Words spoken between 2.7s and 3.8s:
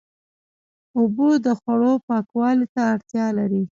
ته اړتیا لري.